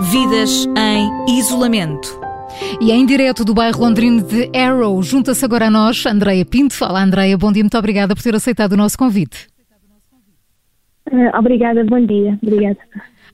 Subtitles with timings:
[0.00, 2.20] Vidas em isolamento.
[2.80, 6.74] E em direto do bairro londrino de Arrow, junta-se agora a nós Andreia Pinto.
[6.74, 9.46] Fala, Andreia, bom dia, muito obrigada por ter aceitado o nosso convite.
[11.12, 12.36] Uh, obrigada, bom dia.
[12.42, 12.78] Obrigada.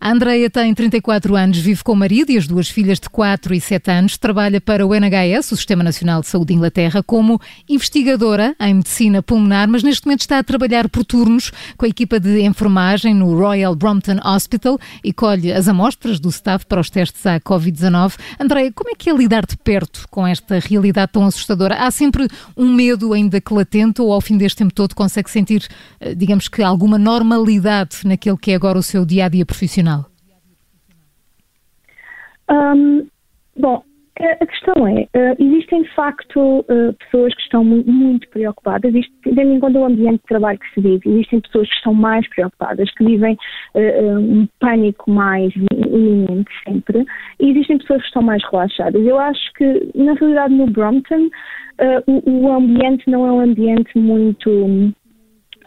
[0.02, 3.52] A Andreia tem 34 anos, vive com o marido e as duas filhas de 4
[3.52, 7.38] e 7 anos, trabalha para o NHS, o Sistema Nacional de Saúde de Inglaterra, como
[7.68, 12.18] investigadora em medicina pulmonar, mas neste momento está a trabalhar por turnos com a equipa
[12.18, 17.26] de enfermagem no Royal Brompton Hospital e colhe as amostras do staff para os testes
[17.26, 18.14] à Covid-19.
[18.40, 21.74] Andreia, como é que é lidar de perto com esta realidade tão assustadora?
[21.74, 22.26] Há sempre
[22.56, 25.68] um medo ainda que latente ou ao fim deste tempo todo consegue sentir,
[26.00, 29.89] eh, digamos que, alguma normalidade naquele que é agora o seu dia-a-dia -dia profissional?
[32.50, 33.06] Um,
[33.56, 33.82] bom,
[34.20, 39.52] a questão é, uh, existem de facto uh, pessoas que estão muito, preocupadas, isto, tendo
[39.52, 42.90] em conta o ambiente de trabalho que se vive, existem pessoas que estão mais preocupadas,
[42.94, 43.36] que vivem
[43.74, 47.06] uh, um pânico mais iminente sempre,
[47.40, 49.06] e existem pessoas que estão mais relaxadas.
[49.06, 51.30] Eu acho que, na realidade, no Brompton,
[52.06, 54.92] o ambiente não é um ambiente muito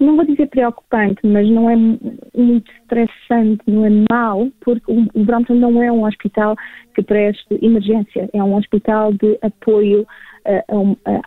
[0.04, 5.56] não vou dizer preocupante, mas não é muito estressante, não é mau, porque o Brompton
[5.56, 6.56] não é um hospital
[6.96, 10.06] que preste emergência, é um hospital de apoio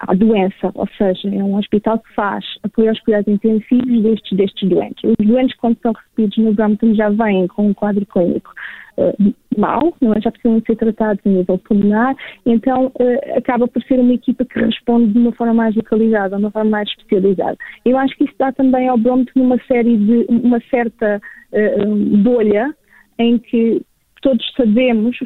[0.00, 4.68] à doença, ou seja, é um hospital que faz apoio aos cuidados intensivos destes, destes
[4.68, 5.02] doentes.
[5.18, 8.52] Os doentes, quando são recebidos no Brompton, já vêm com um quadro clínico
[8.98, 10.20] uh, mau, não é?
[10.20, 14.58] já precisam ser tratados a nível pulmonar, então uh, acaba por ser uma equipa que
[14.58, 17.56] responde de uma forma mais localizada, de uma forma mais especializada.
[17.84, 21.20] Eu acho que isso dá também ao Brompton numa série de, uma certa
[21.52, 22.74] uh, bolha
[23.18, 23.82] em que
[24.26, 25.16] todos sabemos,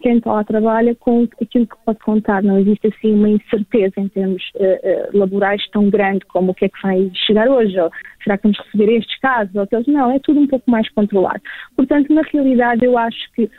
[0.00, 2.44] quem está lá trabalha, com aquilo que pode contar.
[2.44, 6.66] Não existe assim uma incerteza em termos uh, uh, laborais tão grande como o que
[6.66, 7.90] é que vai chegar hoje, ou
[8.22, 9.88] será que vamos receber estes casos, ou aqueles.
[9.88, 11.40] Não, é tudo um pouco mais controlado.
[11.74, 13.50] Portanto, na realidade, eu acho que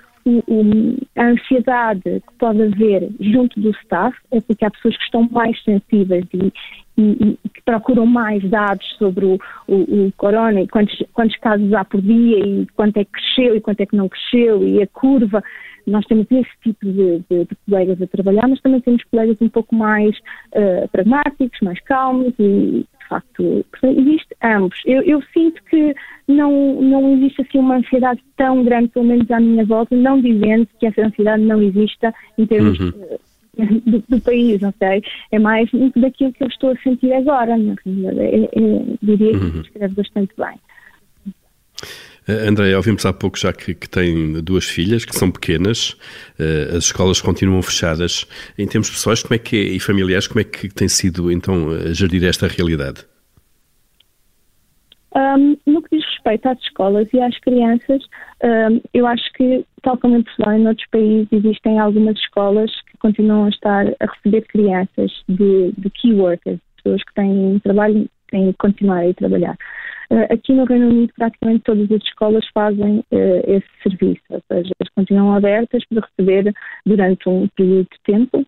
[1.18, 5.62] a ansiedade que pode haver junto do staff é porque há pessoas que estão mais
[5.64, 6.54] sensíveis e,
[6.98, 11.72] e, e que procuram mais dados sobre o, o, o, corona e quantos, quantos casos
[11.74, 14.82] há por dia e quanto é que cresceu e quanto é que não cresceu e
[14.82, 15.44] a curva.
[15.86, 19.48] Nós temos esse tipo de, de, de colegas a trabalhar, mas também temos colegas um
[19.48, 20.18] pouco mais
[20.54, 24.82] uh, pragmáticos, mais calmos e de facto, existe ambos.
[24.86, 25.96] Eu, eu, sinto que
[26.28, 30.68] não, não existe assim uma ansiedade tão grande, pelo menos à minha volta, não dizendo
[30.78, 33.18] que essa ansiedade não exista em termos uhum.
[33.86, 35.04] Do, do, país, sei.
[35.32, 37.54] É mais daquilo que eu estou a sentir agora.
[37.54, 38.50] É, é,
[39.02, 39.62] diria que uhum.
[39.62, 40.56] escreve bastante bem.
[42.28, 45.92] Uh, André, ouvimos há pouco já que, que, tem duas filhas que são pequenas,
[46.38, 48.26] uh, as escolas continuam fechadas.
[48.58, 51.70] Em termos pessoais, como é que é, e familiares, como é que tem sido então
[51.94, 53.06] gerir esta realidade?
[55.16, 58.04] Um, no que diz respeito às escolas e às crianças,
[58.44, 62.70] um, eu acho que, tal como em Portugal e noutros países, existem algumas escolas
[63.00, 68.52] continuam a estar a receber crianças de, de key workers, pessoas que têm trabalho, têm
[68.52, 69.58] que continuar a ir trabalhar.
[70.10, 74.72] Uh, aqui no Reino Unido, praticamente todas as escolas fazem uh, esse serviço, ou seja,
[74.80, 76.54] elas continuam abertas para receber
[76.86, 78.46] durante um período de tempo,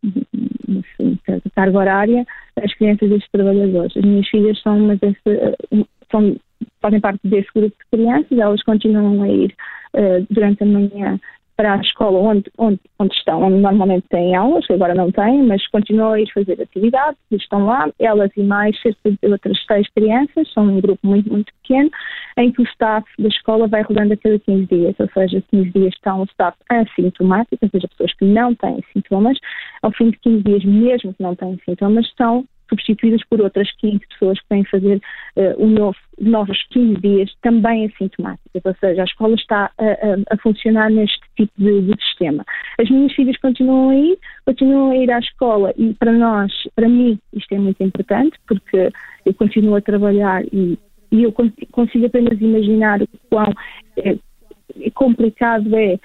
[0.67, 0.83] uma
[1.25, 2.25] certa carga horária,
[2.63, 3.97] as crianças destes trabalhadores.
[3.97, 6.37] As minhas filhas são, mas esse, são
[6.81, 9.53] fazem parte desse grupo de crianças, elas continuam a ir
[9.95, 11.19] uh, durante a manhã
[11.59, 15.43] para a escola onde, onde, onde estão, onde normalmente têm aulas, que agora não têm,
[15.43, 19.85] mas continuam a ir fazer atividades, estão lá, elas e mais cerca de outras seis
[19.89, 21.91] crianças, são um grupo muito, muito pequeno,
[22.37, 25.69] em que o staff da escola vai rodando a cada 15 dias, ou seja, 15
[25.71, 29.37] dias estão o staff assintomático, ou seja, pessoas que não têm sintomas,
[29.81, 33.99] ao fim de 15 dias, mesmo que não têm sintomas, estão substituídas por outras 15
[34.07, 35.01] pessoas que vêm fazer
[35.35, 40.37] uh, um novo, novos 15 dias também assintomáticas, ou seja, a escola está a, a,
[40.37, 42.45] funcionar neste tipo de, de, sistema.
[42.79, 46.87] As minhas filhas continuam a ir, continuam a ir à escola e para nós, para
[46.87, 48.89] mim, isto é muito importante porque
[49.25, 50.77] eu continuo a trabalhar e,
[51.11, 51.33] e eu
[51.71, 53.53] consigo apenas imaginar o quão
[53.97, 54.15] é,
[54.93, 55.97] complicado é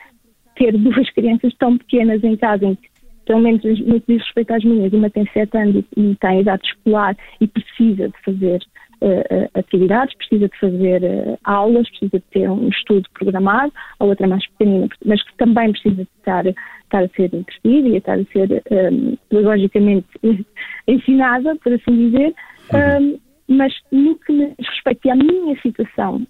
[0.56, 2.93] ter duas crianças tão pequenas em casa em que
[3.24, 6.66] pelo menos no que diz respeito às minhas, uma tem 7 anos e, tem idade
[6.66, 8.60] escolar e precisa de fazer
[9.00, 14.26] uh, atividades, precisa de fazer uh, aulas, precisa de ter um estudo programado, a outra
[14.26, 18.24] mais pequenina, mas que também precisa de estar, estar a ser entretida e estar a
[18.24, 20.08] ser um, pedagogicamente
[20.88, 22.34] ensinada, por assim dizer.
[22.72, 23.14] Uhum.
[23.14, 26.26] Um, mas no que diz respeito à minha situação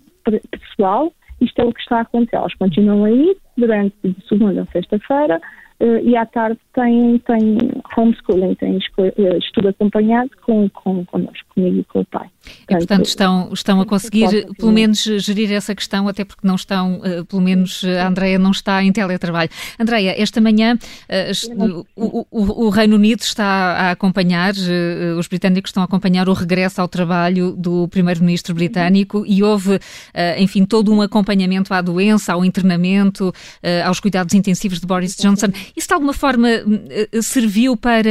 [0.51, 2.37] pessoal, isto é o que está a acontecer.
[2.37, 5.41] Elas continuam a ir durante de segunda a sexta-feira,
[5.81, 7.59] e à tarde tem, tem
[7.97, 11.47] homeschooling, tem eh, estudo acompanhado com, com, connosco.
[11.55, 12.29] comigo e com o pai.
[12.43, 16.55] Portanto, e, portanto, estão, estão a conseguir, pelo menos, gerir essa questão, até porque não
[16.55, 19.51] estão, uh, pelo menos a Andreia não está em teletrabalho.
[19.79, 20.79] Andreia, esta manhã
[21.57, 21.87] o,
[22.31, 24.53] o, o, Reino Unido está a acompanhar,
[25.19, 29.79] os britânicos estão a acompanhar o regresso ao trabalho do primeiro-ministro britânico e houve,
[30.39, 33.33] enfim, todo um acompanhamento à doença, ao internamento,
[33.85, 35.49] aos cuidados intensivos de Boris Johnson.
[35.77, 36.49] Isso de alguma forma
[37.23, 38.11] serviu para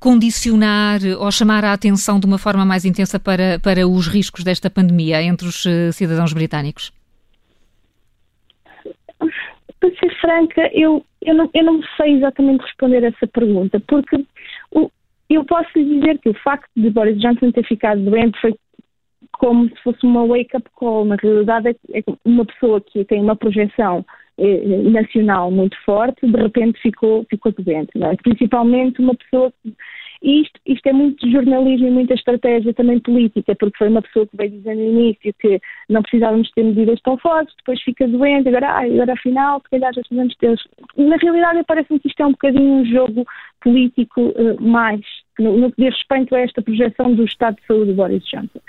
[0.00, 4.70] condicionar ou chamar a atenção de uma forma mais intensa para, para os riscos desta
[4.70, 6.92] pandemia entre os uh, cidadãos britânicos?
[9.80, 14.24] Para ser franca, eu, eu, não, eu não sei exatamente responder essa pergunta, porque
[14.72, 14.90] o,
[15.30, 18.54] eu posso lhe dizer que o facto de Boris Johnson ter ficado doente foi
[19.32, 21.04] como se fosse uma wake-up call.
[21.04, 24.17] Na realidade, é, é uma pessoa que tem uma projeção eh,
[24.90, 27.90] nacional muito forte, de repente ficou, ficou doente.
[28.02, 28.16] É?
[28.16, 29.74] Principalmente uma pessoa que
[30.22, 34.36] isto, isto é muito jornalismo e muita estratégia também política, porque foi uma pessoa que
[34.36, 38.68] veio dizer no início que não precisávamos ter medidas tão fortes, depois fica doente, agora,
[38.68, 40.56] ah, agora afinal, se calhar já precisamos ter.
[40.96, 43.24] Na realidade, parece-me que isto é um bocadinho um jogo
[43.60, 45.00] político uh, mais,
[45.38, 48.60] no, no que diz respeito a esta projeção do estado de saúde de Boris Johnson.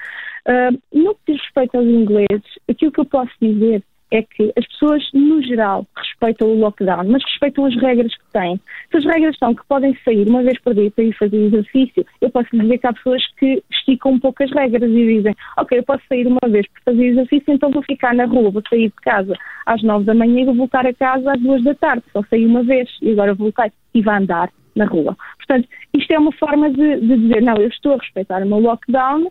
[0.47, 4.65] Uh, no que diz respeito aos ingleses, aquilo que eu posso dizer é que as
[4.67, 8.59] pessoas, no geral, respeitam o lockdown, mas respeitam as regras que têm.
[8.91, 12.05] Se as regras são que podem sair uma vez por dia para ir fazer exercício,
[12.21, 15.35] eu posso lhe dizer que há pessoas que esticam um pouco as regras e dizem,
[15.57, 18.63] ok, eu posso sair uma vez para fazer exercício, então vou ficar na rua, vou
[18.69, 19.33] sair de casa
[19.65, 22.45] às nove da manhã e vou voltar a casa às duas da tarde, só saí
[22.45, 25.15] uma vez e agora voltei e vai andar na rua.
[25.37, 28.59] Portanto, isto é uma forma de, de dizer, não, eu estou a respeitar o meu
[28.59, 29.29] lockdown,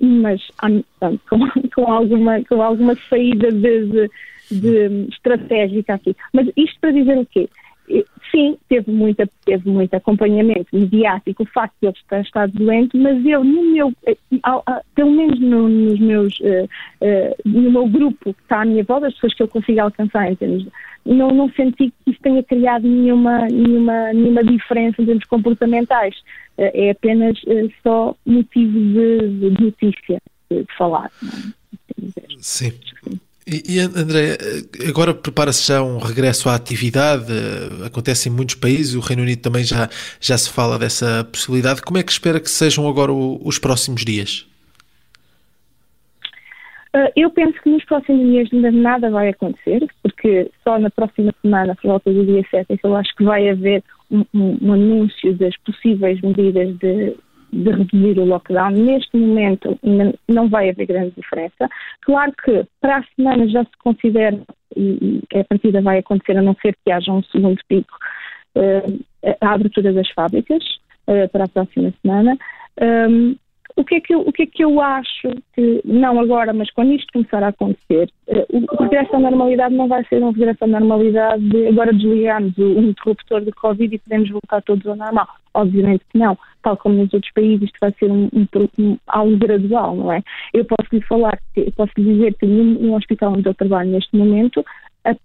[0.00, 0.40] mas
[1.28, 1.38] com,
[1.74, 4.10] com, alguma, com alguma saída de, de,
[4.50, 6.16] de estratégica aqui.
[6.32, 7.48] Mas isto para dizer o quê?
[8.36, 13.24] Sim, teve, muita, teve muito acompanhamento mediático o facto de ele estar, estar doente, mas
[13.24, 14.14] eu, no meu, eh,
[14.94, 16.68] pelo menos no, nos meus, uh,
[17.00, 20.36] uh, no meu grupo que está à minha volta, as pessoas que eu consigo alcançar
[20.36, 20.66] termos
[21.06, 26.14] não, não senti que isso tenha criado nenhuma, nenhuma, nenhuma diferença em termos comportamentais.
[26.58, 27.38] É apenas
[27.82, 31.10] só motivo de, de notícia de, de falar.
[32.18, 32.22] É?
[32.38, 32.72] Sim.
[33.46, 34.36] E, e André,
[34.88, 37.32] agora prepara-se já um regresso à atividade,
[37.84, 39.88] acontece em muitos países, o Reino Unido também já,
[40.20, 41.80] já se fala dessa possibilidade.
[41.80, 44.44] Como é que espera que sejam agora os próximos dias?
[46.96, 51.32] Uh, eu penso que nos próximos dias ainda nada vai acontecer, porque só na próxima
[51.40, 54.72] semana, por volta do dia 7, é eu acho que vai haver um, um, um
[54.72, 57.14] anúncio das possíveis medidas de
[57.52, 58.70] de reduzir o lockdown.
[58.70, 59.78] Neste momento
[60.28, 61.68] não vai haver grande diferença.
[62.02, 64.40] Claro que para a semana já se considera,
[64.76, 67.96] e a partida vai acontecer a não ser que haja um segundo pico,
[68.56, 70.62] eh, a abertura das fábricas
[71.06, 72.36] eh, para a próxima semana.
[72.80, 73.36] Um,
[73.76, 76.70] o que, é que eu, o que é que eu acho que, não agora, mas
[76.70, 80.64] quando isto começar a acontecer, eh, o regresso à normalidade não vai ser um regresso
[80.64, 85.28] à normalidade de agora desligamos o interruptor de Covid e podemos voltar todos ao normal.
[85.52, 86.38] Obviamente que não.
[86.62, 88.46] Tal como nos outros países, isto vai ser um, um,
[88.78, 90.22] um algo gradual, não é?
[90.54, 91.38] Eu posso lhe falar,
[91.76, 94.64] posso lhe dizer que num hospital onde eu trabalho neste momento,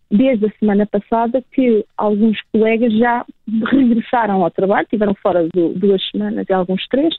[0.09, 3.25] desde a semana passada que alguns colegas já
[3.71, 7.13] regressaram ao trabalho, tiveram fora de duas semanas e alguns três,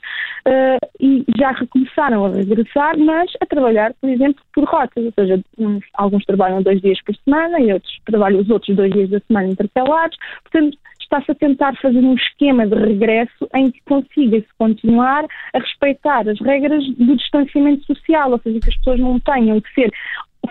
[0.47, 5.41] uh, e já recomeçaram a regressar, mas a trabalhar, por exemplo, por rotas, ou seja,
[5.57, 9.19] uns, alguns trabalham dois dias por semana e outros trabalham os outros dois dias da
[9.21, 10.77] semana intercalados, portanto
[11.13, 16.39] está-se a tentar fazer um esquema de regresso em que consiga-se continuar a respeitar as
[16.39, 19.91] regras do distanciamento social, ou seja, que as pessoas não tenham que ser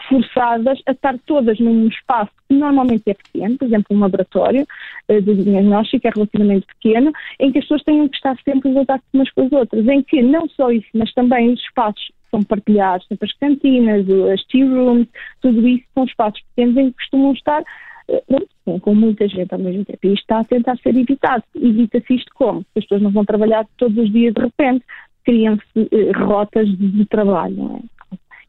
[0.08, 4.66] forçadas a estar todas num espaço que normalmente é pequeno, por exemplo, um laboratório
[5.08, 8.74] uh, de diagnóstico é relativamente pequeno, em que as pessoas tenham que estar sempre em
[8.74, 12.42] contato umas com as outras, em que não só isso, mas também os espaços são
[12.42, 15.06] partilhados, sempre as cantinas, as tea rooms,
[15.40, 17.62] tudo isso são espaços pequenos em que costumam estar
[18.08, 19.98] uh, com muita gente ao mesmo tempo.
[20.04, 21.44] E isto está a tentar ser evitado.
[21.54, 22.64] Evita-se isto como?
[22.74, 24.84] As pessoas não vão trabalhar todos os dias de repente,
[25.24, 28.01] criam-se uh, rotas de trabalho, não é?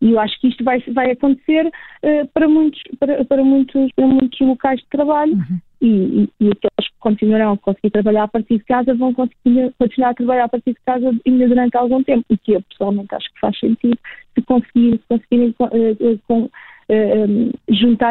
[0.04, 4.06] E eu acho que isto vai, vai acontecer uh, para, muitos, para, para, muitos, para
[4.06, 5.60] muitos locais de trabalho uhum.
[5.82, 9.74] e, e, e, aqueles que continuarão a conseguir trabalhar a partir de casa vão conseguir
[9.80, 13.16] continuar a trabalhar a partir de casa ainda durante algum tempo, o que eu pessoalmente
[13.16, 13.98] acho que faz sentido
[14.36, 16.50] se conseguir, se conseguirem uh, com,
[16.90, 17.52] um,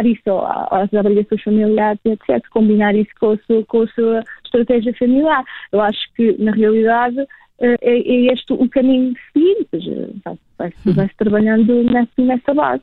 [0.07, 0.39] isso
[0.71, 5.45] às obrigações familiares, etc., combinar isso com a, sua, com a sua estratégia familiar.
[5.71, 7.17] Eu acho que, na realidade,
[7.63, 10.13] é, é este o caminho seguinte,
[10.59, 12.83] vai-se vai trabalhando nessa, nessa base.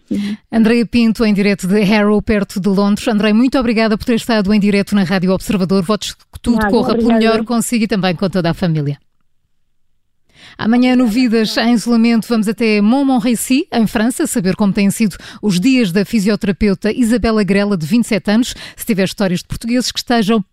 [0.52, 3.08] Andreia Pinto, em direto de Harrow, perto de Londres.
[3.08, 5.84] Andrei, muito obrigada por ter estado em direto na Rádio Observador.
[5.84, 8.98] Votos que tudo Nada, corra pelo melhor consigo e também com toda a família.
[10.58, 15.60] Amanhã, no Vidas em Isolamento, vamos até Montmorency, em França, saber como têm sido os
[15.60, 18.56] dias da fisioterapeuta Isabela Grela, de 27 anos.
[18.76, 20.44] Se tiver histórias de portugueses que estejam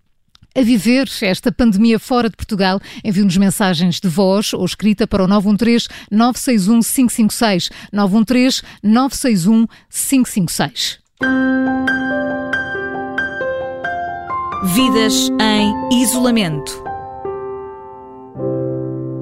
[0.56, 5.28] a viver esta pandemia fora de Portugal, envie-nos mensagens de voz ou escrita para o
[5.28, 7.70] 913 961 556.
[7.92, 10.98] 913 961 556.
[14.74, 16.85] Vidas em isolamento.